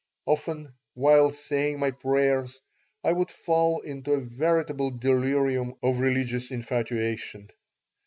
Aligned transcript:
Often 0.25 0.73
while 0.95 1.29
saying 1.29 1.77
my 1.77 1.91
prayers 1.91 2.59
I 3.03 3.11
would 3.13 3.29
fall 3.29 3.81
into 3.81 4.13
a 4.13 4.19
veritable 4.19 4.89
delirium 4.89 5.75
of 5.83 5.99
religious 5.99 6.49
infatuation. 6.49 7.51